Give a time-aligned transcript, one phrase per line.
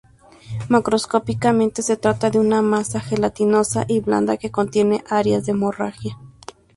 [0.67, 6.17] Macroscópicamente, se trata de una masa gelatinosa y blanda que contiene áreas de hemorragia.